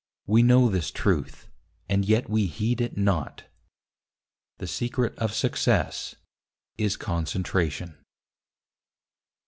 [0.25, 1.47] We know this truth,
[1.87, 3.43] and yet we heed it not:
[4.57, 6.15] The secret of success
[6.75, 7.99] is Concentration.